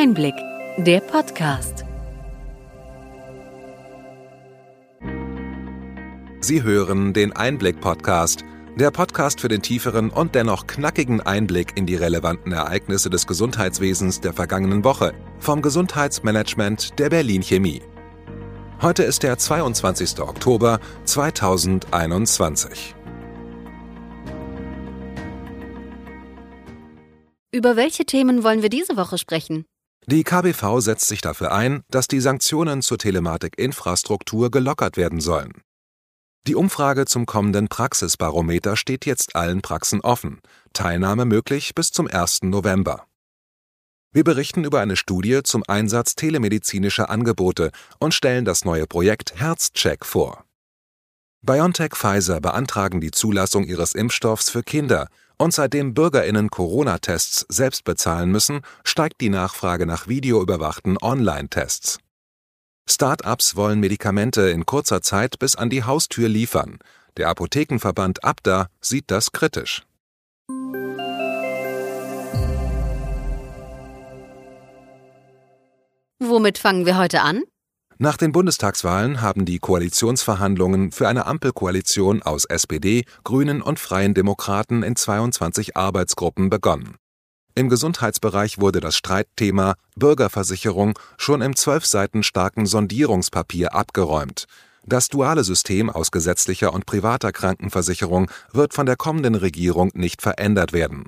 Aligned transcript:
Einblick, 0.00 0.36
der 0.76 1.00
Podcast. 1.00 1.84
Sie 6.38 6.62
hören 6.62 7.12
den 7.12 7.32
Einblick-Podcast, 7.32 8.44
der 8.76 8.92
Podcast 8.92 9.40
für 9.40 9.48
den 9.48 9.60
tieferen 9.60 10.10
und 10.10 10.36
dennoch 10.36 10.68
knackigen 10.68 11.20
Einblick 11.20 11.76
in 11.76 11.86
die 11.86 11.96
relevanten 11.96 12.52
Ereignisse 12.52 13.10
des 13.10 13.26
Gesundheitswesens 13.26 14.20
der 14.20 14.32
vergangenen 14.32 14.84
Woche 14.84 15.14
vom 15.40 15.62
Gesundheitsmanagement 15.62 16.96
der 17.00 17.10
Berlin 17.10 17.42
Chemie. 17.42 17.82
Heute 18.80 19.02
ist 19.02 19.24
der 19.24 19.36
22. 19.36 20.20
Oktober 20.20 20.78
2021. 21.06 22.94
Über 27.50 27.74
welche 27.74 28.04
Themen 28.04 28.44
wollen 28.44 28.62
wir 28.62 28.70
diese 28.70 28.96
Woche 28.96 29.18
sprechen? 29.18 29.64
Die 30.10 30.24
KBV 30.24 30.80
setzt 30.80 31.06
sich 31.06 31.20
dafür 31.20 31.52
ein, 31.52 31.82
dass 31.90 32.08
die 32.08 32.20
Sanktionen 32.20 32.80
zur 32.80 32.96
Telematikinfrastruktur 32.96 34.50
gelockert 34.50 34.96
werden 34.96 35.20
sollen. 35.20 35.60
Die 36.46 36.54
Umfrage 36.54 37.04
zum 37.04 37.26
kommenden 37.26 37.68
Praxisbarometer 37.68 38.78
steht 38.78 39.04
jetzt 39.04 39.36
allen 39.36 39.60
Praxen 39.60 40.00
offen, 40.00 40.40
Teilnahme 40.72 41.26
möglich 41.26 41.74
bis 41.74 41.90
zum 41.90 42.06
1. 42.06 42.44
November. 42.44 43.04
Wir 44.10 44.24
berichten 44.24 44.64
über 44.64 44.80
eine 44.80 44.96
Studie 44.96 45.42
zum 45.44 45.62
Einsatz 45.68 46.14
telemedizinischer 46.14 47.10
Angebote 47.10 47.70
und 47.98 48.14
stellen 48.14 48.46
das 48.46 48.64
neue 48.64 48.86
Projekt 48.86 49.38
Herzcheck 49.38 50.06
vor. 50.06 50.47
BioNTech 51.48 51.94
Pfizer 51.94 52.42
beantragen 52.42 53.00
die 53.00 53.10
Zulassung 53.10 53.64
ihres 53.64 53.94
Impfstoffs 53.94 54.50
für 54.50 54.62
Kinder 54.62 55.08
und 55.38 55.54
seitdem 55.54 55.94
Bürgerinnen 55.94 56.50
Corona-Tests 56.50 57.46
selbst 57.48 57.84
bezahlen 57.84 58.30
müssen, 58.30 58.60
steigt 58.84 59.22
die 59.22 59.30
Nachfrage 59.30 59.86
nach 59.86 60.08
videoüberwachten 60.08 60.98
Online-Tests. 61.00 62.00
Start-ups 62.86 63.56
wollen 63.56 63.80
Medikamente 63.80 64.42
in 64.50 64.66
kurzer 64.66 65.00
Zeit 65.00 65.38
bis 65.38 65.56
an 65.56 65.70
die 65.70 65.84
Haustür 65.84 66.28
liefern. 66.28 66.80
Der 67.16 67.30
Apothekenverband 67.30 68.24
Abda 68.24 68.68
sieht 68.82 69.10
das 69.10 69.32
kritisch. 69.32 69.86
Womit 76.18 76.58
fangen 76.58 76.84
wir 76.84 76.98
heute 76.98 77.22
an? 77.22 77.42
Nach 78.00 78.16
den 78.16 78.30
Bundestagswahlen 78.30 79.22
haben 79.22 79.44
die 79.44 79.58
Koalitionsverhandlungen 79.58 80.92
für 80.92 81.08
eine 81.08 81.26
Ampelkoalition 81.26 82.22
aus 82.22 82.44
SPD, 82.44 83.04
Grünen 83.24 83.60
und 83.60 83.80
Freien 83.80 84.14
Demokraten 84.14 84.84
in 84.84 84.94
22 84.94 85.76
Arbeitsgruppen 85.76 86.48
begonnen. 86.48 86.94
Im 87.56 87.68
Gesundheitsbereich 87.68 88.60
wurde 88.60 88.78
das 88.78 88.96
Streitthema 88.96 89.74
Bürgerversicherung 89.96 90.96
schon 91.16 91.42
im 91.42 91.56
zwölf 91.56 91.86
Seiten 91.86 92.22
starken 92.22 92.66
Sondierungspapier 92.66 93.74
abgeräumt. 93.74 94.44
Das 94.86 95.08
duale 95.08 95.42
System 95.42 95.90
aus 95.90 96.12
gesetzlicher 96.12 96.72
und 96.72 96.86
privater 96.86 97.32
Krankenversicherung 97.32 98.30
wird 98.52 98.74
von 98.74 98.86
der 98.86 98.94
kommenden 98.94 99.34
Regierung 99.34 99.90
nicht 99.94 100.22
verändert 100.22 100.72
werden. 100.72 101.06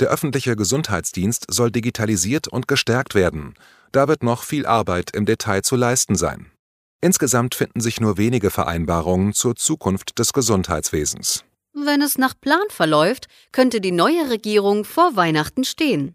Der 0.00 0.08
öffentliche 0.08 0.54
Gesundheitsdienst 0.54 1.46
soll 1.48 1.70
digitalisiert 1.70 2.46
und 2.46 2.68
gestärkt 2.68 3.14
werden. 3.14 3.54
Da 3.96 4.08
wird 4.08 4.22
noch 4.22 4.42
viel 4.42 4.66
Arbeit 4.66 5.16
im 5.16 5.24
Detail 5.24 5.62
zu 5.62 5.74
leisten 5.74 6.16
sein. 6.16 6.52
Insgesamt 7.00 7.54
finden 7.54 7.80
sich 7.80 7.98
nur 7.98 8.18
wenige 8.18 8.50
Vereinbarungen 8.50 9.32
zur 9.32 9.56
Zukunft 9.56 10.18
des 10.18 10.34
Gesundheitswesens. 10.34 11.44
Wenn 11.72 12.02
es 12.02 12.18
nach 12.18 12.34
Plan 12.38 12.68
verläuft, 12.68 13.26
könnte 13.52 13.80
die 13.80 13.92
neue 13.92 14.28
Regierung 14.28 14.84
vor 14.84 15.16
Weihnachten 15.16 15.64
stehen. 15.64 16.14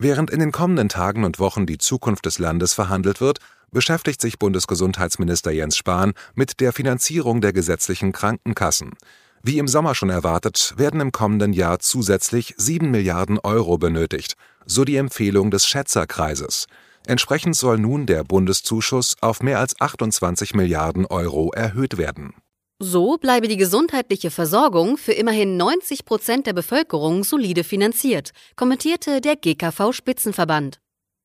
Während 0.00 0.30
in 0.30 0.40
den 0.40 0.50
kommenden 0.50 0.88
Tagen 0.88 1.22
und 1.22 1.38
Wochen 1.38 1.64
die 1.64 1.78
Zukunft 1.78 2.26
des 2.26 2.40
Landes 2.40 2.74
verhandelt 2.74 3.20
wird, 3.20 3.38
beschäftigt 3.70 4.20
sich 4.20 4.40
Bundesgesundheitsminister 4.40 5.52
Jens 5.52 5.76
Spahn 5.76 6.12
mit 6.34 6.58
der 6.58 6.72
Finanzierung 6.72 7.40
der 7.40 7.52
gesetzlichen 7.52 8.10
Krankenkassen. 8.10 8.94
Wie 9.44 9.58
im 9.58 9.68
Sommer 9.68 9.94
schon 9.94 10.10
erwartet, 10.10 10.74
werden 10.76 10.98
im 10.98 11.12
kommenden 11.12 11.52
Jahr 11.52 11.78
zusätzlich 11.78 12.54
7 12.56 12.90
Milliarden 12.90 13.38
Euro 13.38 13.78
benötigt, 13.78 14.34
so 14.64 14.82
die 14.82 14.96
Empfehlung 14.96 15.52
des 15.52 15.68
Schätzerkreises. 15.68 16.66
Entsprechend 17.06 17.54
soll 17.54 17.78
nun 17.78 18.06
der 18.06 18.24
Bundeszuschuss 18.24 19.14
auf 19.20 19.40
mehr 19.40 19.60
als 19.60 19.80
28 19.80 20.54
Milliarden 20.54 21.06
Euro 21.06 21.52
erhöht 21.52 21.98
werden. 21.98 22.34
So 22.80 23.16
bleibe 23.16 23.46
die 23.46 23.56
gesundheitliche 23.56 24.30
Versorgung 24.30 24.98
für 24.98 25.12
immerhin 25.12 25.56
90 25.56 26.04
Prozent 26.04 26.46
der 26.46 26.52
Bevölkerung 26.52 27.22
solide 27.22 27.62
finanziert, 27.62 28.32
kommentierte 28.56 29.20
der 29.20 29.36
GKV-Spitzenverband. 29.36 30.80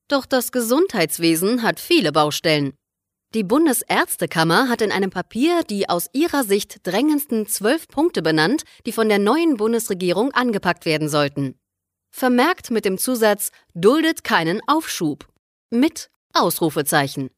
Doch 0.07 0.25
das 0.25 0.51
Gesundheitswesen 0.51 1.63
hat 1.63 1.79
viele 1.79 2.11
Baustellen. 2.11 2.73
Die 3.33 3.43
Bundesärztekammer 3.43 4.69
hat 4.69 4.81
in 4.81 4.91
einem 4.91 5.09
Papier 5.09 5.63
die 5.63 5.89
aus 5.89 6.09
ihrer 6.13 6.43
Sicht 6.43 6.85
drängendsten 6.85 7.47
zwölf 7.47 7.87
Punkte 7.87 8.21
benannt, 8.21 8.63
die 8.85 8.91
von 8.91 9.09
der 9.09 9.19
neuen 9.19 9.57
Bundesregierung 9.57 10.31
angepackt 10.31 10.85
werden 10.85 11.09
sollten. 11.09 11.55
Vermerkt 12.11 12.71
mit 12.71 12.85
dem 12.85 12.97
Zusatz 12.97 13.51
duldet 13.73 14.23
keinen 14.23 14.61
Aufschub. 14.67 15.30
Mit 15.73 16.09
Ausrufezeichen. 16.33 17.29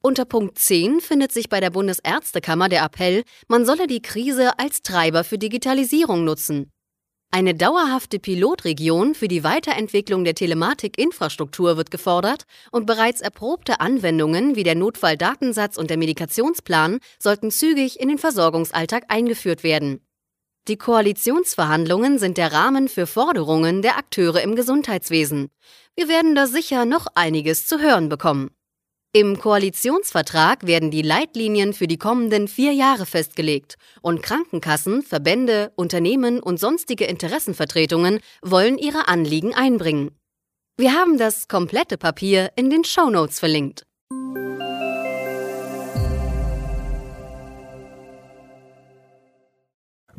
Unter 0.00 0.24
Punkt 0.24 0.58
10 0.58 1.00
findet 1.00 1.32
sich 1.32 1.48
bei 1.48 1.58
der 1.58 1.70
Bundesärztekammer 1.70 2.68
der 2.68 2.84
Appell, 2.84 3.24
man 3.48 3.66
solle 3.66 3.88
die 3.88 4.00
Krise 4.00 4.56
als 4.60 4.82
Treiber 4.82 5.24
für 5.24 5.38
Digitalisierung 5.38 6.22
nutzen. 6.22 6.70
Eine 7.32 7.56
dauerhafte 7.56 8.20
Pilotregion 8.20 9.16
für 9.16 9.26
die 9.26 9.42
Weiterentwicklung 9.42 10.22
der 10.22 10.36
Telematikinfrastruktur 10.36 11.76
wird 11.76 11.90
gefordert 11.90 12.44
und 12.70 12.86
bereits 12.86 13.20
erprobte 13.20 13.80
Anwendungen 13.80 14.54
wie 14.54 14.62
der 14.62 14.76
Notfalldatensatz 14.76 15.78
und 15.78 15.90
der 15.90 15.96
Medikationsplan 15.96 17.00
sollten 17.18 17.50
zügig 17.50 17.98
in 17.98 18.08
den 18.08 18.18
Versorgungsalltag 18.18 19.06
eingeführt 19.08 19.64
werden. 19.64 20.00
Die 20.68 20.76
Koalitionsverhandlungen 20.76 22.18
sind 22.18 22.36
der 22.36 22.52
Rahmen 22.52 22.88
für 22.88 23.06
Forderungen 23.06 23.80
der 23.80 23.96
Akteure 23.96 24.42
im 24.42 24.54
Gesundheitswesen. 24.54 25.48
Wir 25.98 26.06
werden 26.06 26.36
da 26.36 26.46
sicher 26.46 26.84
noch 26.84 27.08
einiges 27.16 27.66
zu 27.66 27.80
hören 27.80 28.08
bekommen. 28.08 28.52
Im 29.12 29.36
Koalitionsvertrag 29.36 30.64
werden 30.64 30.92
die 30.92 31.02
Leitlinien 31.02 31.72
für 31.72 31.88
die 31.88 31.98
kommenden 31.98 32.46
vier 32.46 32.72
Jahre 32.72 33.04
festgelegt 33.04 33.74
und 34.00 34.22
Krankenkassen, 34.22 35.02
Verbände, 35.02 35.72
Unternehmen 35.74 36.38
und 36.38 36.60
sonstige 36.60 37.06
Interessenvertretungen 37.06 38.20
wollen 38.42 38.78
ihre 38.78 39.08
Anliegen 39.08 39.56
einbringen. 39.56 40.12
Wir 40.76 40.92
haben 40.92 41.18
das 41.18 41.48
komplette 41.48 41.98
Papier 41.98 42.52
in 42.54 42.70
den 42.70 42.84
Shownotes 42.84 43.40
verlinkt. 43.40 43.87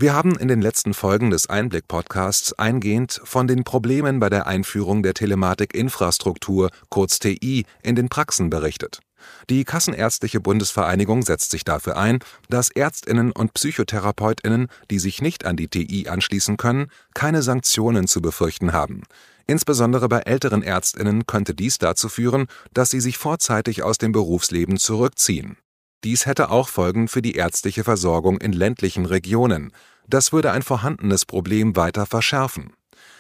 Wir 0.02 0.14
haben 0.14 0.38
in 0.38 0.48
den 0.48 0.62
letzten 0.62 0.94
Folgen 0.94 1.30
des 1.30 1.50
Einblick-Podcasts 1.50 2.54
eingehend 2.54 3.20
von 3.26 3.48
den 3.48 3.66
Problemen 3.66 4.22
bei 4.22 4.30
der 4.30 4.48
Einführung 4.48 5.04
der 5.04 5.14
Telematikinfrastruktur, 5.14 6.70
kurz 6.88 7.20
TI, 7.20 7.66
in 7.84 7.96
den 7.98 8.08
Praxen 8.08 8.50
berichtet. 8.50 9.02
Die 9.50 9.66
Kassenärztliche 9.66 10.40
Bundesvereinigung 10.40 11.24
setzt 11.24 11.52
sich 11.52 11.66
dafür 11.66 11.98
ein, 11.98 12.20
dass 12.48 12.70
Ärztinnen 12.70 13.34
und 13.34 13.54
Psychotherapeutinnen, 13.56 14.68
die 14.90 15.00
sich 15.00 15.22
nicht 15.22 15.46
an 15.46 15.58
die 15.58 15.68
TI 15.68 16.08
anschließen 16.08 16.56
können, 16.56 16.88
keine 17.14 17.42
Sanktionen 17.42 18.08
zu 18.08 18.22
befürchten 18.22 18.72
haben. 18.72 19.04
Insbesondere 19.48 20.08
bei 20.08 20.20
älteren 20.20 20.64
Ärztinnen 20.64 21.28
könnte 21.28 21.54
dies 21.54 21.78
dazu 21.78 22.08
führen, 22.08 22.48
dass 22.74 22.90
sie 22.90 23.02
sich 23.02 23.18
vorzeitig 23.18 23.84
aus 23.84 23.98
dem 23.98 24.14
Berufsleben 24.14 24.78
zurückziehen. 24.78 25.58
Dies 26.04 26.26
hätte 26.26 26.50
auch 26.50 26.70
Folgen 26.70 27.08
für 27.08 27.22
die 27.22 27.36
ärztliche 27.36 27.84
Versorgung 27.84 28.40
in 28.40 28.54
ländlichen 28.54 29.06
Regionen. 29.06 29.74
Das 30.08 30.32
würde 30.32 30.52
ein 30.52 30.62
vorhandenes 30.62 31.26
Problem 31.26 31.76
weiter 31.76 32.06
verschärfen. 32.06 32.74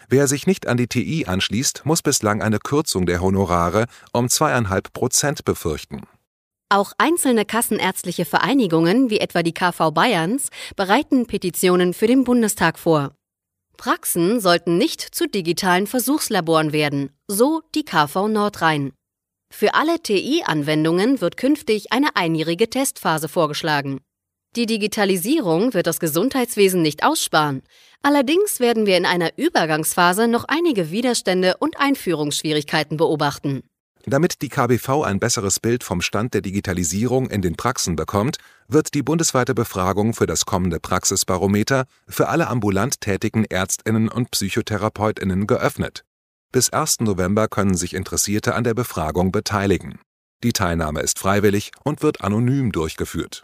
Wer 0.07 0.27
sich 0.27 0.47
nicht 0.47 0.67
an 0.67 0.77
die 0.77 0.87
TI 0.87 1.25
anschließt, 1.27 1.85
muss 1.85 2.01
bislang 2.01 2.41
eine 2.41 2.59
Kürzung 2.59 3.05
der 3.05 3.21
Honorare 3.21 3.85
um 4.11 4.29
zweieinhalb 4.29 4.93
Prozent 4.93 5.45
befürchten. 5.45 6.03
Auch 6.69 6.93
einzelne 6.97 7.45
kassenärztliche 7.45 8.25
Vereinigungen, 8.25 9.09
wie 9.09 9.19
etwa 9.19 9.43
die 9.43 9.53
KV 9.53 9.91
Bayerns, 9.91 10.49
bereiten 10.75 11.25
Petitionen 11.25 11.93
für 11.93 12.07
den 12.07 12.23
Bundestag 12.23 12.79
vor. 12.79 13.11
Praxen 13.77 14.39
sollten 14.39 14.77
nicht 14.77 15.01
zu 15.01 15.27
digitalen 15.27 15.87
Versuchslaboren 15.87 16.73
werden, 16.73 17.11
so 17.27 17.61
die 17.75 17.85
KV 17.85 18.27
Nordrhein. 18.27 18.93
Für 19.51 19.73
alle 19.73 19.99
TI-Anwendungen 20.01 21.21
wird 21.21 21.37
künftig 21.37 21.91
eine 21.91 22.15
einjährige 22.15 22.69
Testphase 22.69 23.27
vorgeschlagen. 23.27 23.99
Die 24.55 24.65
Digitalisierung 24.65 25.73
wird 25.73 25.85
das 25.85 25.99
Gesundheitswesen 25.99 26.81
nicht 26.81 27.03
aussparen. 27.03 27.61
Allerdings 28.01 28.59
werden 28.59 28.85
wir 28.85 28.97
in 28.97 29.05
einer 29.05 29.37
Übergangsphase 29.37 30.27
noch 30.27 30.45
einige 30.47 30.91
Widerstände 30.91 31.57
und 31.57 31.79
Einführungsschwierigkeiten 31.79 32.97
beobachten. 32.97 33.61
Damit 34.05 34.41
die 34.41 34.49
KBV 34.49 35.03
ein 35.03 35.19
besseres 35.19 35.59
Bild 35.59 35.83
vom 35.83 36.01
Stand 36.01 36.33
der 36.33 36.41
Digitalisierung 36.41 37.29
in 37.29 37.41
den 37.41 37.55
Praxen 37.55 37.95
bekommt, 37.95 38.37
wird 38.67 38.93
die 38.93 39.03
bundesweite 39.03 39.53
Befragung 39.53 40.13
für 40.13 40.25
das 40.25 40.45
kommende 40.45 40.79
Praxisbarometer 40.79 41.85
für 42.07 42.29
alle 42.29 42.47
ambulant 42.47 43.01
tätigen 43.01 43.43
Ärztinnen 43.43 44.07
und 44.09 44.31
Psychotherapeutinnen 44.31 45.45
geöffnet. 45.45 46.05
Bis 46.51 46.71
1. 46.71 47.01
November 47.01 47.47
können 47.47 47.77
sich 47.77 47.93
Interessierte 47.93 48.55
an 48.55 48.63
der 48.63 48.73
Befragung 48.73 49.31
beteiligen. 49.31 49.99
Die 50.43 50.51
Teilnahme 50.51 51.01
ist 51.01 51.19
freiwillig 51.19 51.71
und 51.83 52.01
wird 52.01 52.21
anonym 52.21 52.71
durchgeführt. 52.71 53.43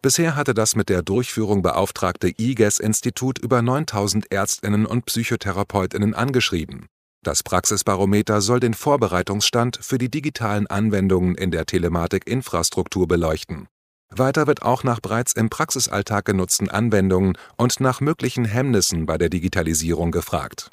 Bisher 0.00 0.34
hatte 0.34 0.54
das 0.54 0.74
mit 0.74 0.88
der 0.88 1.02
Durchführung 1.02 1.60
beauftragte 1.60 2.28
IGES-Institut 2.28 3.38
über 3.38 3.60
9000 3.60 4.32
Ärztinnen 4.32 4.86
und 4.86 5.04
Psychotherapeutinnen 5.04 6.14
angeschrieben. 6.14 6.86
Das 7.22 7.42
Praxisbarometer 7.42 8.40
soll 8.40 8.60
den 8.60 8.72
Vorbereitungsstand 8.72 9.78
für 9.82 9.98
die 9.98 10.10
digitalen 10.10 10.66
Anwendungen 10.68 11.34
in 11.34 11.50
der 11.50 11.66
Telematik-Infrastruktur 11.66 13.06
beleuchten. 13.06 13.68
Weiter 14.08 14.46
wird 14.46 14.62
auch 14.62 14.84
nach 14.84 15.00
bereits 15.00 15.34
im 15.34 15.50
Praxisalltag 15.50 16.24
genutzten 16.24 16.70
Anwendungen 16.70 17.36
und 17.58 17.80
nach 17.80 18.00
möglichen 18.00 18.46
Hemmnissen 18.46 19.04
bei 19.04 19.18
der 19.18 19.28
Digitalisierung 19.28 20.12
gefragt. 20.12 20.70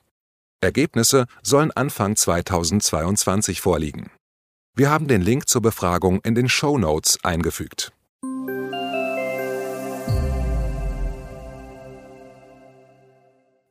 Ergebnisse 0.62 1.25
sollen 1.44 1.72
Anfang 1.72 2.16
2022 2.16 3.62
vorliegen. 3.62 4.12
Wir 4.75 4.90
haben 4.90 5.07
den 5.07 5.22
Link 5.22 5.48
zur 5.48 5.62
Befragung 5.62 6.19
in 6.22 6.36
den 6.36 6.50
Show 6.50 6.78
Notes 6.78 7.18
eingefügt. 7.24 7.94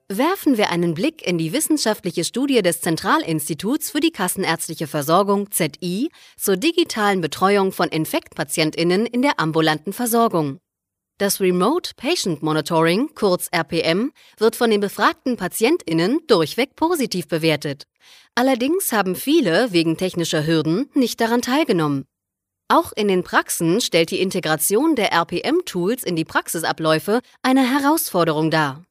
Werfen 0.08 0.58
wir 0.58 0.70
einen 0.70 0.94
Blick 0.94 1.26
in 1.26 1.38
die 1.38 1.52
wissenschaftliche 1.52 2.25
Studie 2.25 2.62
des 2.62 2.82
Zentralinstituts 2.82 3.90
für 3.90 4.00
die 4.00 4.12
Kassenärztliche 4.12 4.86
Versorgung 4.86 5.50
ZI 5.50 6.10
zur 6.36 6.56
digitalen 6.56 7.20
Betreuung 7.20 7.72
von 7.72 7.88
Infektpatientinnen 7.88 9.06
in 9.06 9.22
der 9.22 9.40
ambulanten 9.40 9.92
Versorgung. 9.92 10.60
Das 11.19 11.40
Remote 11.40 11.93
Patient 11.96 12.43
Monitoring, 12.43 13.14
kurz 13.14 13.49
RPM, 13.52 14.11
wird 14.37 14.56
von 14.56 14.69
den 14.69 14.81
befragten 14.81 15.37
Patientinnen 15.37 16.19
durchweg 16.26 16.75
positiv 16.75 17.28
bewertet. 17.28 17.84
Allerdings 18.34 18.90
haben 18.90 19.14
viele 19.14 19.70
wegen 19.70 19.96
technischer 19.96 20.44
Hürden 20.44 20.90
nicht 20.94 21.20
daran 21.20 21.40
teilgenommen. 21.40 22.05
Auch 22.66 22.90
in 22.90 23.06
den 23.06 23.22
Praxen 23.22 23.81
stellt 23.81 24.11
die 24.11 24.20
Integration 24.20 24.96
der 24.96 25.12
RPM-Tools 25.12 26.02
in 26.02 26.16
die 26.16 26.25
Praxisabläufe 26.25 27.20
eine 27.43 27.62
Herausforderung 27.62 28.50
dar. 28.50 28.82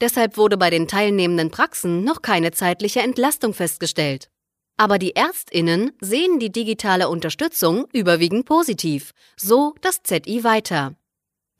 Deshalb 0.00 0.36
wurde 0.36 0.56
bei 0.56 0.70
den 0.70 0.86
teilnehmenden 0.86 1.50
Praxen 1.50 2.04
noch 2.04 2.22
keine 2.22 2.52
zeitliche 2.52 3.00
Entlastung 3.00 3.52
festgestellt. 3.52 4.28
Aber 4.76 4.98
die 4.98 5.16
Ärztinnen 5.16 5.90
sehen 6.00 6.38
die 6.38 6.52
digitale 6.52 7.08
Unterstützung 7.08 7.86
überwiegend 7.92 8.46
positiv, 8.46 9.10
so 9.36 9.74
das 9.80 10.04
ZI 10.04 10.44
weiter. 10.44 10.94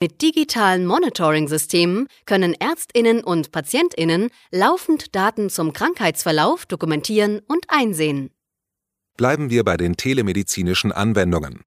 Mit 0.05 0.21
digitalen 0.21 0.85
Monitoring-Systemen 0.85 2.07
können 2.27 2.53
Ärztinnen 2.53 3.23
und 3.23 3.51
Patientinnen 3.51 4.29
laufend 4.51 5.15
Daten 5.15 5.49
zum 5.49 5.73
Krankheitsverlauf 5.73 6.67
dokumentieren 6.67 7.41
und 7.47 7.65
einsehen. 7.69 8.29
Bleiben 9.17 9.49
wir 9.49 9.63
bei 9.63 9.77
den 9.77 9.97
telemedizinischen 9.97 10.91
Anwendungen. 10.91 11.61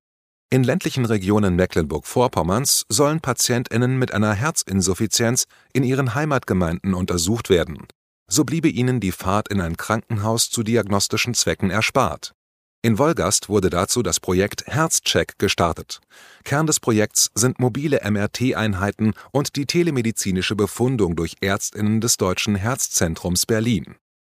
In 0.50 0.62
ländlichen 0.62 1.04
Regionen 1.04 1.56
Mecklenburg-Vorpommerns 1.56 2.84
sollen 2.88 3.18
PatientInnen 3.18 3.98
mit 3.98 4.14
einer 4.14 4.34
Herzinsuffizienz 4.34 5.46
in 5.72 5.82
ihren 5.82 6.14
Heimatgemeinden 6.14 6.94
untersucht 6.94 7.50
werden. 7.50 7.88
So 8.30 8.44
bliebe 8.44 8.68
ihnen 8.68 9.00
die 9.00 9.10
Fahrt 9.10 9.48
in 9.48 9.60
ein 9.60 9.76
Krankenhaus 9.76 10.48
zu 10.48 10.62
diagnostischen 10.62 11.34
Zwecken 11.34 11.70
erspart. 11.70 12.34
In 12.82 12.98
Wolgast 12.98 13.48
wurde 13.48 13.70
dazu 13.70 14.02
das 14.02 14.20
Projekt 14.20 14.66
Herzcheck 14.66 15.38
gestartet. 15.38 16.00
Kern 16.44 16.66
des 16.66 16.80
Projekts 16.80 17.30
sind 17.34 17.58
mobile 17.58 18.00
MRT-Einheiten 18.08 19.14
und 19.32 19.56
die 19.56 19.66
telemedizinische 19.66 20.54
Befundung 20.54 21.16
durch 21.16 21.36
Ärztinnen 21.40 22.00
des 22.00 22.16
Deutschen 22.16 22.54
Herzzentrums 22.54 23.46
Berlin 23.46 23.96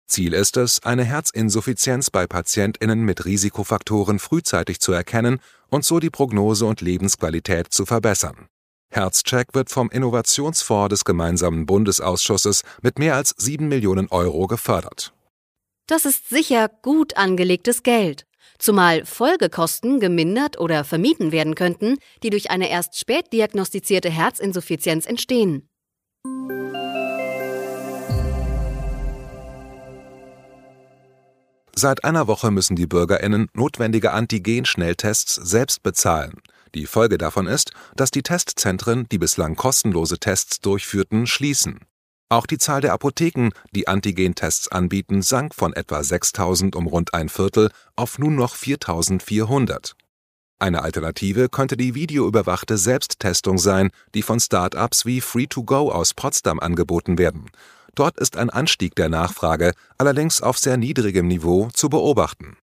Ziel 0.10 0.34
ist 0.34 0.58
es, 0.58 0.84
eine 0.84 1.04
Herzinsuffizienz 1.04 2.10
bei 2.10 2.28
PatientInnen 2.28 3.02
mit 3.02 3.26
Risikofaktoren 3.26 4.20
frühzeitig 4.20 4.80
zu 4.80 4.92
erkennen 4.92 5.40
und 5.70 5.86
so 5.86 6.00
die 6.00 6.10
Prognose 6.10 6.66
und 6.66 6.82
Lebensqualität 6.82 7.72
zu 7.72 7.86
verbessern. 7.86 8.48
Herzcheck 8.92 9.54
wird 9.54 9.70
vom 9.70 9.92
Innovationsfonds 9.92 10.90
des 10.90 11.06
gemeinsamen 11.06 11.68
Bundesausschusses 11.68 12.64
mit 12.82 12.98
mehr 12.98 13.16
als 13.16 13.36
7 13.38 13.68
Millionen 13.68 14.08
Euro 14.10 14.48
gefördert. 14.48 15.14
Das 15.86 16.06
ist 16.06 16.30
sicher 16.30 16.70
gut 16.82 17.16
angelegtes 17.16 17.84
Geld, 17.84 18.26
zumal 18.60 19.06
Folgekosten 19.06 20.00
gemindert 20.00 20.60
oder 20.60 20.84
vermieden 20.84 21.32
werden 21.32 21.56
könnten, 21.56 21.98
die 22.22 22.30
durch 22.30 22.52
eine 22.52 22.70
erst 22.70 23.00
spät 23.00 23.34
diagnostizierte 23.34 24.10
Herzinsuffizienz 24.10 25.06
entstehen. 25.08 25.68
Seit 31.76 32.04
einer 32.04 32.28
Woche 32.28 32.52
müssen 32.52 32.76
die 32.76 32.88
BürgerInnen 32.88 33.48
notwendige 33.54 34.12
Antigen-Schnelltests 34.12 35.36
selbst 35.36 35.82
bezahlen. 35.82 36.42
Die 36.76 36.86
Folge 36.86 37.18
davon 37.18 37.48
ist, 37.48 37.72
dass 37.96 38.12
die 38.12 38.22
Testzentren, 38.22 39.08
die 39.12 39.18
bislang 39.18 39.56
kostenlose 39.56 40.20
Tests 40.20 40.60
durchführten, 40.60 41.26
schließen. 41.26 41.80
Auch 42.32 42.46
die 42.46 42.60
Zahl 42.60 42.82
der 42.82 42.94
Apotheken, 42.94 43.50
die 43.72 43.88
Antigen-Tests 43.88 44.68
anbieten, 44.68 45.24
sank 45.24 45.56
von 45.56 45.74
etwa 45.74 46.04
6000 46.04 46.76
um 46.76 46.86
rund 46.86 47.16
ein 47.16 47.28
Viertel 47.28 47.72
auf 47.96 48.20
nun 48.20 48.36
noch 48.36 48.54
4400. 48.54 49.96
Eine 50.60 50.84
Alternative 50.84 51.50
könnte 51.50 51.76
die 51.76 51.96
videoüberwachte 51.96 52.78
Selbsttestung 52.78 53.58
sein, 53.58 53.90
die 54.14 54.22
von 54.22 54.40
Start-ups 54.40 55.06
wie 55.06 55.22
Free2Go 55.22 55.90
aus 55.90 56.14
Potsdam 56.14 56.60
angeboten 56.60 57.18
werden. 57.18 57.50
Dort 57.96 58.20
ist 58.20 58.38
ein 58.38 58.52
Anstieg 58.52 58.94
der 58.96 59.10
Nachfrage, 59.10 59.72
allerdings 59.98 60.42
auf 60.42 60.60
sehr 60.60 60.78
niedrigem 60.78 61.28
Niveau, 61.28 61.70
zu 61.74 61.90
beobachten. 61.90 62.58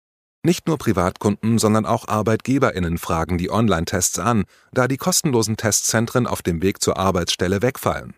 Nicht 0.42 0.66
nur 0.66 0.76
Privatkunden, 0.76 1.58
sondern 1.58 1.86
auch 1.86 2.06
Arbeitgeberinnen 2.06 2.98
fragen 2.98 3.38
die 3.38 3.50
Online-Tests 3.50 4.18
an, 4.18 4.44
da 4.72 4.88
die 4.88 4.98
kostenlosen 4.98 5.56
Testzentren 5.56 6.26
auf 6.26 6.42
dem 6.42 6.60
Weg 6.60 6.82
zur 6.82 6.98
Arbeitsstelle 6.98 7.62
wegfallen. 7.62 8.14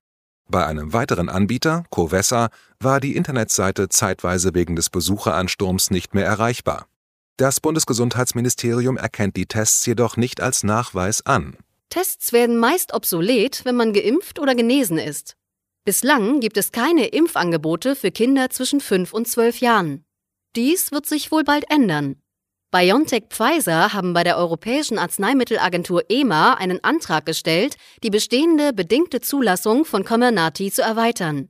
Bei 0.49 0.65
einem 0.65 0.93
weiteren 0.93 1.29
Anbieter, 1.29 1.85
Covessa, 1.91 2.51
war 2.79 3.01
die 3.01 3.17
Internetseite 3.17 3.89
zeitweise 3.89 4.55
wegen 4.55 4.77
des 4.77 4.91
Besucheransturms 4.91 5.91
nicht 5.91 6.15
mehr 6.15 6.25
erreichbar. 6.25 6.87
Das 7.37 7.61
Bundesgesundheitsministerium 7.61 8.97
erkennt 8.97 9.37
die 9.37 9.47
Tests 9.47 9.85
jedoch 9.85 10.17
nicht 10.17 10.41
als 10.41 10.63
Nachweis 10.63 11.27
an. 11.27 11.57
Tests 11.91 12.33
werden 12.33 12.57
meist 12.57 12.95
obsolet, 12.95 13.65
wenn 13.65 13.77
man 13.77 13.93
geimpft 13.93 14.39
oder 14.39 14.55
genesen 14.55 14.99
ist. 14.99 15.37
Bislang 15.85 16.41
gibt 16.41 16.57
es 16.57 16.73
keine 16.73 17.07
Impfangebote 17.07 17.95
für 17.95 18.11
Kinder 18.11 18.51
zwischen 18.51 18.81
5 18.81 19.13
und 19.13 19.29
12 19.29 19.59
Jahren. 19.61 20.05
Dies 20.57 20.93
wird 20.93 21.07
sich 21.07 21.31
wohl 21.31 21.45
bald 21.45 21.71
ändern. 21.71 22.17
BioNTech 22.77 23.29
Pfizer 23.31 23.95
haben 23.95 24.13
bei 24.13 24.23
der 24.23 24.37
Europäischen 24.37 24.99
Arzneimittelagentur 24.99 26.03
EMA 26.11 26.53
einen 26.55 26.85
Antrag 26.85 27.25
gestellt, 27.25 27.77
die 28.03 28.11
bestehende 28.11 28.75
bedingte 28.75 29.23
Zulassung 29.23 29.87
von 29.87 30.05
Comirnaty 30.05 30.71
zu 30.71 30.83
erweitern. 30.83 31.49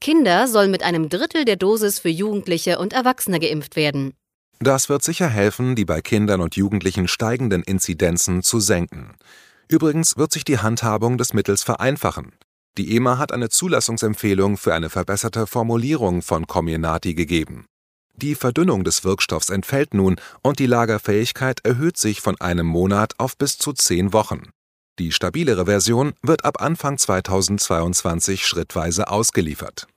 Kinder 0.00 0.48
sollen 0.48 0.72
mit 0.72 0.82
einem 0.82 1.08
Drittel 1.10 1.44
der 1.44 1.54
Dosis 1.54 2.00
für 2.00 2.08
Jugendliche 2.08 2.80
und 2.80 2.92
Erwachsene 2.92 3.38
geimpft 3.38 3.76
werden. 3.76 4.14
Das 4.58 4.88
wird 4.88 5.04
sicher 5.04 5.28
helfen, 5.28 5.76
die 5.76 5.84
bei 5.84 6.00
Kindern 6.00 6.40
und 6.40 6.56
Jugendlichen 6.56 7.06
steigenden 7.06 7.62
Inzidenzen 7.62 8.42
zu 8.42 8.58
senken. 8.58 9.14
Übrigens 9.68 10.16
wird 10.16 10.32
sich 10.32 10.44
die 10.44 10.58
Handhabung 10.58 11.18
des 11.18 11.34
Mittels 11.34 11.62
vereinfachen. 11.62 12.32
Die 12.78 12.96
EMA 12.96 13.18
hat 13.18 13.30
eine 13.30 13.48
Zulassungsempfehlung 13.48 14.56
für 14.56 14.74
eine 14.74 14.90
verbesserte 14.90 15.46
Formulierung 15.46 16.20
von 16.20 16.48
Comirnaty 16.48 17.14
gegeben. 17.14 17.66
Die 18.16 18.36
Verdünnung 18.36 18.84
des 18.84 19.02
Wirkstoffs 19.02 19.50
entfällt 19.50 19.92
nun 19.92 20.20
und 20.40 20.60
die 20.60 20.66
Lagerfähigkeit 20.66 21.60
erhöht 21.64 21.96
sich 21.96 22.20
von 22.20 22.40
einem 22.40 22.66
Monat 22.66 23.14
auf 23.18 23.36
bis 23.36 23.58
zu 23.58 23.72
zehn 23.72 24.12
Wochen. 24.12 24.50
Die 25.00 25.10
stabilere 25.10 25.66
Version 25.66 26.14
wird 26.22 26.44
ab 26.44 26.62
Anfang 26.62 26.96
2022 26.96 28.46
schrittweise 28.46 29.08
ausgeliefert. 29.08 29.88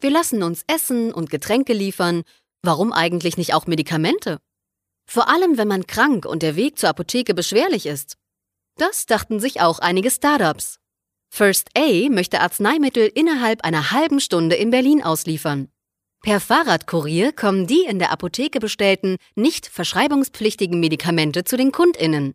Wir 0.00 0.10
lassen 0.10 0.42
uns 0.42 0.64
Essen 0.66 1.12
und 1.12 1.30
Getränke 1.30 1.72
liefern. 1.72 2.22
Warum 2.62 2.92
eigentlich 2.92 3.38
nicht 3.38 3.54
auch 3.54 3.66
Medikamente? 3.66 4.38
Vor 5.06 5.28
allem, 5.28 5.56
wenn 5.56 5.68
man 5.68 5.86
krank 5.86 6.26
und 6.26 6.42
der 6.42 6.56
Weg 6.56 6.78
zur 6.78 6.90
Apotheke 6.90 7.32
beschwerlich 7.32 7.86
ist. 7.86 8.16
Das 8.76 9.06
dachten 9.06 9.40
sich 9.40 9.60
auch 9.60 9.78
einige 9.78 10.10
Startups. 10.10 10.79
First 11.30 11.70
A 11.76 12.10
möchte 12.10 12.40
Arzneimittel 12.40 13.10
innerhalb 13.14 13.64
einer 13.64 13.92
halben 13.92 14.20
Stunde 14.20 14.56
in 14.56 14.70
Berlin 14.70 15.02
ausliefern. 15.02 15.68
Per 16.22 16.38
Fahrradkurier 16.38 17.32
kommen 17.32 17.66
die 17.66 17.84
in 17.88 17.98
der 17.98 18.10
Apotheke 18.10 18.60
bestellten, 18.60 19.16
nicht 19.36 19.66
verschreibungspflichtigen 19.66 20.78
Medikamente 20.78 21.44
zu 21.44 21.56
den 21.56 21.72
Kundinnen. 21.72 22.34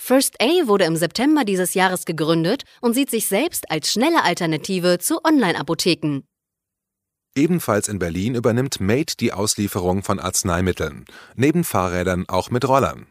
First 0.00 0.40
A 0.40 0.66
wurde 0.66 0.84
im 0.84 0.96
September 0.96 1.44
dieses 1.44 1.74
Jahres 1.74 2.06
gegründet 2.06 2.62
und 2.80 2.94
sieht 2.94 3.10
sich 3.10 3.26
selbst 3.26 3.70
als 3.70 3.92
schnelle 3.92 4.22
Alternative 4.22 4.98
zu 4.98 5.22
Online-Apotheken. 5.24 6.22
Ebenfalls 7.36 7.88
in 7.88 7.98
Berlin 7.98 8.34
übernimmt 8.34 8.80
Mate 8.80 9.16
die 9.18 9.32
Auslieferung 9.32 10.02
von 10.02 10.18
Arzneimitteln, 10.18 11.04
neben 11.34 11.64
Fahrrädern 11.64 12.24
auch 12.28 12.50
mit 12.50 12.66
Rollern. 12.66 13.08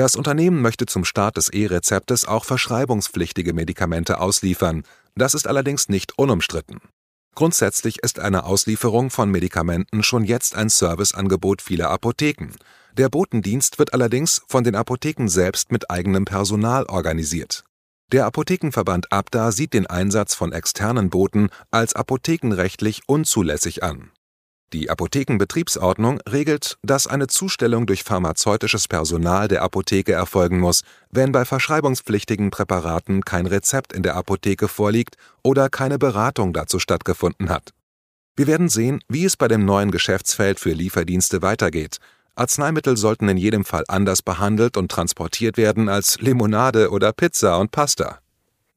Das 0.00 0.16
Unternehmen 0.16 0.62
möchte 0.62 0.86
zum 0.86 1.04
Start 1.04 1.36
des 1.36 1.50
E-Rezeptes 1.50 2.24
auch 2.24 2.46
verschreibungspflichtige 2.46 3.52
Medikamente 3.52 4.18
ausliefern, 4.18 4.84
Das 5.14 5.34
ist 5.34 5.46
allerdings 5.46 5.90
nicht 5.90 6.16
unumstritten. 6.16 6.80
Grundsätzlich 7.34 7.98
ist 8.02 8.18
eine 8.18 8.44
Auslieferung 8.44 9.10
von 9.10 9.30
Medikamenten 9.30 10.02
schon 10.02 10.24
jetzt 10.24 10.56
ein 10.56 10.70
Serviceangebot 10.70 11.60
vieler 11.60 11.90
Apotheken. 11.90 12.52
Der 12.96 13.10
Botendienst 13.10 13.78
wird 13.78 13.92
allerdings 13.92 14.40
von 14.48 14.64
den 14.64 14.74
Apotheken 14.74 15.28
selbst 15.28 15.70
mit 15.70 15.90
eigenem 15.90 16.24
Personal 16.24 16.86
organisiert. 16.86 17.64
Der 18.10 18.24
Apothekenverband 18.24 19.12
Abda 19.12 19.52
sieht 19.52 19.74
den 19.74 19.86
Einsatz 19.86 20.34
von 20.34 20.52
externen 20.52 21.10
Boten 21.10 21.50
als 21.70 21.94
apothekenrechtlich 21.94 23.02
unzulässig 23.06 23.82
an. 23.82 24.10
Die 24.72 24.88
Apothekenbetriebsordnung 24.88 26.20
regelt, 26.28 26.78
dass 26.82 27.08
eine 27.08 27.26
Zustellung 27.26 27.86
durch 27.86 28.04
pharmazeutisches 28.04 28.86
Personal 28.86 29.48
der 29.48 29.62
Apotheke 29.62 30.12
erfolgen 30.12 30.60
muss, 30.60 30.82
wenn 31.10 31.32
bei 31.32 31.44
verschreibungspflichtigen 31.44 32.50
Präparaten 32.52 33.24
kein 33.24 33.46
Rezept 33.46 33.92
in 33.92 34.04
der 34.04 34.14
Apotheke 34.14 34.68
vorliegt 34.68 35.16
oder 35.42 35.68
keine 35.70 35.98
Beratung 35.98 36.52
dazu 36.52 36.78
stattgefunden 36.78 37.48
hat. 37.48 37.70
Wir 38.36 38.46
werden 38.46 38.68
sehen, 38.68 39.02
wie 39.08 39.24
es 39.24 39.36
bei 39.36 39.48
dem 39.48 39.64
neuen 39.64 39.90
Geschäftsfeld 39.90 40.60
für 40.60 40.72
Lieferdienste 40.72 41.42
weitergeht. 41.42 41.98
Arzneimittel 42.36 42.96
sollten 42.96 43.28
in 43.28 43.36
jedem 43.36 43.64
Fall 43.64 43.84
anders 43.88 44.22
behandelt 44.22 44.76
und 44.76 44.90
transportiert 44.90 45.56
werden 45.56 45.88
als 45.88 46.20
Limonade 46.20 46.90
oder 46.90 47.12
Pizza 47.12 47.58
und 47.58 47.72
Pasta. 47.72 48.20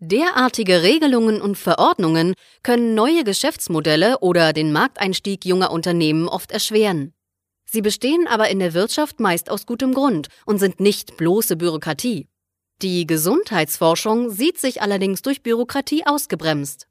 Derartige 0.06 0.84
Regelungen 0.84 1.40
und 1.40 1.58
Verordnungen 1.58 2.34
können 2.62 2.94
neue 2.94 3.24
Geschäftsmodelle 3.24 4.20
oder 4.20 4.52
den 4.52 4.74
Markteinstieg 4.74 5.46
junger 5.46 5.72
Unternehmen 5.72 6.28
oft 6.28 6.52
erschweren. 6.52 7.14
Sie 7.72 7.82
bestehen 7.82 8.28
aber 8.28 8.50
in 8.50 8.60
der 8.60 8.74
Wirtschaft 8.74 9.22
meist 9.22 9.50
aus 9.50 9.66
gutem 9.66 9.94
Grund 9.94 10.28
und 10.46 10.60
sind 10.60 10.82
nicht 10.82 11.16
bloße 11.16 11.56
Bürokratie. 11.56 12.28
Die 12.82 13.08
Gesundheitsforschung 13.08 14.30
sieht 14.30 14.60
sich 14.60 14.82
allerdings 14.82 15.22
durch 15.22 15.42
Bürokratie 15.42 16.06
ausgebremst. 16.06 16.88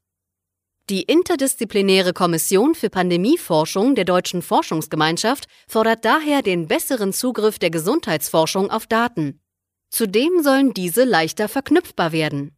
Die 0.88 1.02
interdisziplinäre 1.02 2.14
Kommission 2.14 2.74
für 2.74 2.88
Pandemieforschung 2.88 3.94
der 3.94 4.06
Deutschen 4.06 4.40
Forschungsgemeinschaft 4.40 5.48
fordert 5.68 6.06
daher 6.06 6.40
den 6.40 6.66
besseren 6.66 7.12
Zugriff 7.12 7.58
der 7.58 7.68
Gesundheitsforschung 7.68 8.70
auf 8.70 8.86
Daten. 8.86 9.42
Zudem 9.90 10.42
sollen 10.42 10.72
diese 10.72 11.04
leichter 11.04 11.50
verknüpfbar 11.50 12.12
werden. 12.12 12.56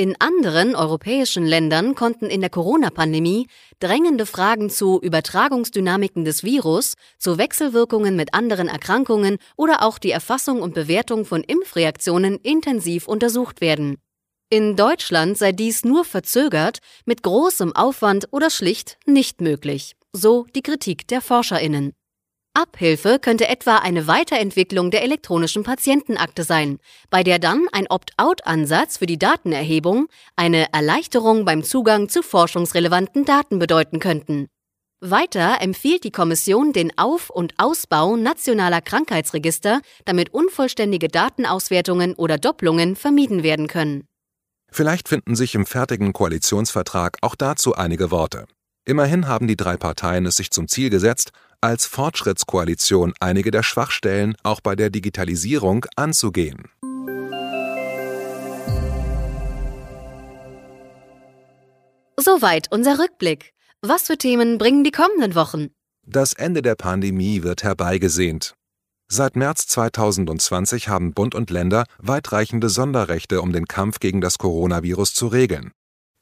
In 0.00 0.16
anderen 0.18 0.74
europäischen 0.74 1.44
Ländern 1.44 1.94
konnten 1.94 2.30
in 2.30 2.40
der 2.40 2.48
Corona-Pandemie 2.48 3.48
drängende 3.80 4.24
Fragen 4.24 4.70
zu 4.70 4.98
Übertragungsdynamiken 4.98 6.24
des 6.24 6.42
Virus, 6.42 6.94
zu 7.18 7.36
Wechselwirkungen 7.36 8.16
mit 8.16 8.32
anderen 8.32 8.68
Erkrankungen 8.68 9.36
oder 9.58 9.82
auch 9.82 9.98
die 9.98 10.10
Erfassung 10.10 10.62
und 10.62 10.72
Bewertung 10.72 11.26
von 11.26 11.42
Impfreaktionen 11.42 12.36
intensiv 12.36 13.08
untersucht 13.08 13.60
werden. 13.60 13.98
In 14.48 14.74
Deutschland 14.74 15.36
sei 15.36 15.52
dies 15.52 15.84
nur 15.84 16.06
verzögert, 16.06 16.78
mit 17.04 17.22
großem 17.22 17.76
Aufwand 17.76 18.28
oder 18.30 18.48
schlicht 18.48 18.96
nicht 19.04 19.42
möglich, 19.42 19.96
so 20.14 20.46
die 20.56 20.62
Kritik 20.62 21.08
der 21.08 21.20
Forscherinnen. 21.20 21.92
Abhilfe 22.54 23.20
könnte 23.20 23.46
etwa 23.46 23.76
eine 23.76 24.08
Weiterentwicklung 24.08 24.90
der 24.90 25.02
elektronischen 25.04 25.62
Patientenakte 25.62 26.42
sein, 26.42 26.78
bei 27.08 27.22
der 27.22 27.38
dann 27.38 27.66
ein 27.70 27.86
Opt-out-Ansatz 27.86 28.98
für 28.98 29.06
die 29.06 29.18
Datenerhebung 29.18 30.08
eine 30.34 30.72
Erleichterung 30.72 31.44
beim 31.44 31.62
Zugang 31.62 32.08
zu 32.08 32.22
forschungsrelevanten 32.22 33.24
Daten 33.24 33.60
bedeuten 33.60 34.00
könnten. 34.00 34.48
Weiter 35.00 35.58
empfiehlt 35.60 36.02
die 36.02 36.10
Kommission 36.10 36.72
den 36.72 36.98
Auf- 36.98 37.30
und 37.30 37.54
Ausbau 37.56 38.16
nationaler 38.16 38.80
Krankheitsregister, 38.82 39.80
damit 40.04 40.34
unvollständige 40.34 41.08
Datenauswertungen 41.08 42.14
oder 42.14 42.36
Doppelungen 42.36 42.96
vermieden 42.96 43.44
werden 43.44 43.68
können. 43.68 44.08
Vielleicht 44.72 45.08
finden 45.08 45.36
sich 45.36 45.54
im 45.54 45.66
fertigen 45.66 46.12
Koalitionsvertrag 46.12 47.16
auch 47.22 47.36
dazu 47.36 47.74
einige 47.76 48.10
Worte. 48.10 48.46
Immerhin 48.84 49.28
haben 49.28 49.46
die 49.46 49.56
drei 49.56 49.76
Parteien 49.76 50.26
es 50.26 50.36
sich 50.36 50.50
zum 50.50 50.66
Ziel 50.66 50.90
gesetzt, 50.90 51.30
als 51.60 51.86
Fortschrittskoalition 51.86 53.12
einige 53.20 53.50
der 53.50 53.62
Schwachstellen 53.62 54.34
auch 54.42 54.60
bei 54.60 54.76
der 54.76 54.90
Digitalisierung 54.90 55.86
anzugehen. 55.96 56.70
Soweit 62.18 62.68
unser 62.70 62.98
Rückblick. 62.98 63.52
Was 63.82 64.02
für 64.02 64.18
Themen 64.18 64.58
bringen 64.58 64.84
die 64.84 64.90
kommenden 64.90 65.34
Wochen? 65.34 65.68
Das 66.06 66.32
Ende 66.32 66.60
der 66.60 66.74
Pandemie 66.74 67.42
wird 67.42 67.62
herbeigesehnt. 67.62 68.54
Seit 69.08 69.36
März 69.36 69.66
2020 69.66 70.88
haben 70.88 71.14
Bund 71.14 71.34
und 71.34 71.50
Länder 71.50 71.84
weitreichende 71.98 72.68
Sonderrechte, 72.68 73.42
um 73.42 73.52
den 73.52 73.66
Kampf 73.66 74.00
gegen 74.00 74.20
das 74.20 74.38
Coronavirus 74.38 75.14
zu 75.14 75.26
regeln. 75.26 75.72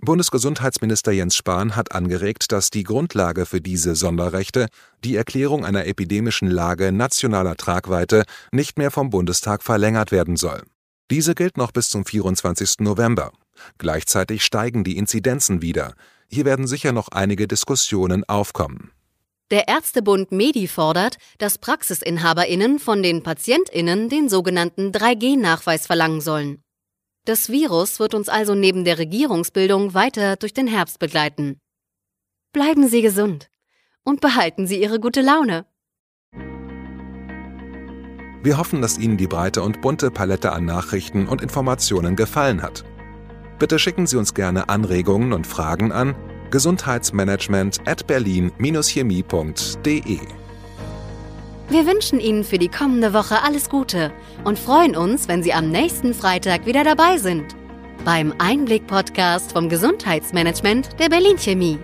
Bundesgesundheitsminister 0.00 1.10
Jens 1.10 1.34
Spahn 1.34 1.74
hat 1.74 1.92
angeregt, 1.92 2.52
dass 2.52 2.70
die 2.70 2.84
Grundlage 2.84 3.46
für 3.46 3.60
diese 3.60 3.96
Sonderrechte, 3.96 4.68
die 5.02 5.16
Erklärung 5.16 5.64
einer 5.64 5.86
epidemischen 5.86 6.48
Lage 6.48 6.92
nationaler 6.92 7.56
Tragweite, 7.56 8.22
nicht 8.52 8.78
mehr 8.78 8.92
vom 8.92 9.10
Bundestag 9.10 9.64
verlängert 9.64 10.12
werden 10.12 10.36
soll. 10.36 10.62
Diese 11.10 11.34
gilt 11.34 11.56
noch 11.56 11.72
bis 11.72 11.90
zum 11.90 12.04
24. 12.04 12.76
November. 12.78 13.32
Gleichzeitig 13.78 14.44
steigen 14.44 14.84
die 14.84 14.96
Inzidenzen 14.96 15.62
wieder. 15.62 15.94
Hier 16.28 16.44
werden 16.44 16.68
sicher 16.68 16.92
noch 16.92 17.08
einige 17.08 17.48
Diskussionen 17.48 18.22
aufkommen. 18.28 18.92
Der 19.50 19.66
Ärztebund 19.66 20.30
Medi 20.30 20.68
fordert, 20.68 21.16
dass 21.38 21.58
Praxisinhaberinnen 21.58 22.78
von 22.78 23.02
den 23.02 23.22
Patientinnen 23.24 24.08
den 24.08 24.28
sogenannten 24.28 24.92
3G-Nachweis 24.92 25.86
verlangen 25.86 26.20
sollen. 26.20 26.62
Das 27.28 27.50
Virus 27.50 28.00
wird 28.00 28.14
uns 28.14 28.30
also 28.30 28.54
neben 28.54 28.86
der 28.86 28.96
Regierungsbildung 28.96 29.92
weiter 29.92 30.36
durch 30.36 30.54
den 30.54 30.66
Herbst 30.66 30.98
begleiten. 30.98 31.60
Bleiben 32.54 32.88
Sie 32.88 33.02
gesund 33.02 33.50
und 34.02 34.22
behalten 34.22 34.66
Sie 34.66 34.80
Ihre 34.80 34.98
gute 34.98 35.20
Laune. 35.20 35.66
Wir 38.42 38.56
hoffen, 38.56 38.80
dass 38.80 38.96
Ihnen 38.96 39.18
die 39.18 39.26
breite 39.26 39.62
und 39.62 39.82
bunte 39.82 40.10
Palette 40.10 40.52
an 40.52 40.64
Nachrichten 40.64 41.28
und 41.28 41.42
Informationen 41.42 42.16
gefallen 42.16 42.62
hat. 42.62 42.82
Bitte 43.58 43.78
schicken 43.78 44.06
Sie 44.06 44.16
uns 44.16 44.32
gerne 44.32 44.70
Anregungen 44.70 45.34
und 45.34 45.46
Fragen 45.46 45.92
an 45.92 46.14
gesundheitsmanagement 46.50 47.86
at 47.86 48.06
berlin-chemie.de. 48.06 50.20
Wir 51.70 51.86
wünschen 51.86 52.18
Ihnen 52.18 52.44
für 52.44 52.56
die 52.56 52.70
kommende 52.70 53.12
Woche 53.12 53.42
alles 53.42 53.68
Gute 53.68 54.10
und 54.44 54.58
freuen 54.58 54.96
uns, 54.96 55.28
wenn 55.28 55.42
Sie 55.42 55.52
am 55.52 55.68
nächsten 55.70 56.14
Freitag 56.14 56.64
wieder 56.64 56.82
dabei 56.82 57.18
sind. 57.18 57.56
Beim 58.06 58.32
Einblick-Podcast 58.38 59.52
vom 59.52 59.68
Gesundheitsmanagement 59.68 60.98
der 60.98 61.10
Berlin 61.10 61.36
Chemie. 61.36 61.78